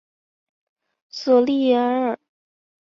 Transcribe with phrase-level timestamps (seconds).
[1.11, 2.17] 索利耶尔。